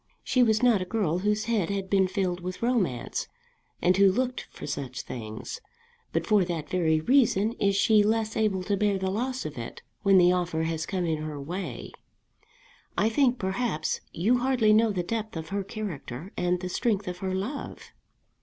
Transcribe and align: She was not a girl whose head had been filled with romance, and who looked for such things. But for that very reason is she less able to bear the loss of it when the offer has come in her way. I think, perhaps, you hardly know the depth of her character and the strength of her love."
She 0.23 0.41
was 0.41 0.63
not 0.63 0.81
a 0.81 0.85
girl 0.85 1.19
whose 1.19 1.45
head 1.45 1.69
had 1.69 1.87
been 1.87 2.07
filled 2.07 2.41
with 2.41 2.63
romance, 2.63 3.27
and 3.83 3.95
who 3.97 4.11
looked 4.11 4.47
for 4.49 4.65
such 4.65 5.03
things. 5.03 5.61
But 6.11 6.25
for 6.25 6.43
that 6.43 6.71
very 6.71 6.99
reason 6.99 7.51
is 7.59 7.75
she 7.75 8.01
less 8.01 8.35
able 8.35 8.63
to 8.63 8.75
bear 8.75 8.97
the 8.97 9.11
loss 9.11 9.45
of 9.45 9.59
it 9.59 9.83
when 10.01 10.17
the 10.17 10.31
offer 10.31 10.63
has 10.63 10.87
come 10.87 11.05
in 11.05 11.19
her 11.19 11.39
way. 11.39 11.91
I 12.97 13.09
think, 13.09 13.37
perhaps, 13.37 14.01
you 14.11 14.39
hardly 14.39 14.73
know 14.73 14.89
the 14.91 15.03
depth 15.03 15.37
of 15.37 15.49
her 15.49 15.63
character 15.63 16.31
and 16.35 16.61
the 16.61 16.69
strength 16.69 17.07
of 17.07 17.19
her 17.19 17.35
love." 17.35 17.91